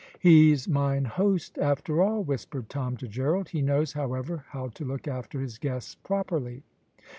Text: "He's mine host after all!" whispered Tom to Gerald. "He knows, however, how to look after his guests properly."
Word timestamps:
"He's 0.19 0.67
mine 0.67 1.05
host 1.05 1.59
after 1.59 2.01
all!" 2.01 2.23
whispered 2.23 2.69
Tom 2.69 2.97
to 2.97 3.07
Gerald. 3.07 3.49
"He 3.49 3.61
knows, 3.61 3.93
however, 3.93 4.45
how 4.49 4.69
to 4.69 4.83
look 4.83 5.07
after 5.07 5.39
his 5.39 5.59
guests 5.59 5.93
properly." 5.93 6.63